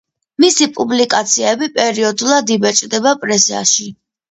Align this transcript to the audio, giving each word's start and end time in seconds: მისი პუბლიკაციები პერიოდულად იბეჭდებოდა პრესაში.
მისი 0.43 0.67
პუბლიკაციები 0.77 1.69
პერიოდულად 1.77 2.55
იბეჭდებოდა 2.57 3.15
პრესაში. 3.27 3.91